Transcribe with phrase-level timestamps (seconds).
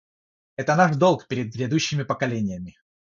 [0.55, 2.75] Это наш долг перед грядущими поколениями.